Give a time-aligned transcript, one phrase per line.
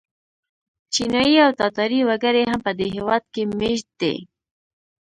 [0.93, 4.15] چینایي او تاتاري وګړي هم په دې هېواد کې مېشت دي.